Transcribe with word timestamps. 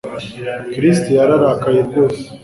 Chris 0.73 0.99
yararakaye 1.17 1.79
rwose 1.87 2.23